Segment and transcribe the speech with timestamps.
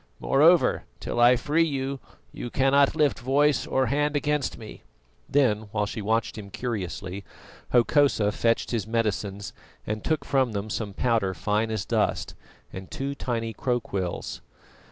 [0.19, 1.99] Moreover, till I free you,
[2.31, 4.81] you cannot lift voice or hand against me."
[5.29, 7.23] Then, while she watched him curiously,
[7.71, 9.53] Hokosa fetched his medicines
[9.85, 12.33] and took from them some powder fine as dust
[12.73, 14.41] and two tiny crowquills.